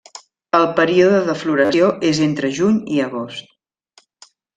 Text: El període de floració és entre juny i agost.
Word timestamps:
El 0.59 0.63
període 0.77 1.19
de 1.27 1.35
floració 1.41 1.89
és 2.11 2.21
entre 2.29 2.49
juny 2.61 2.79
i 2.97 2.97
agost. 3.05 3.53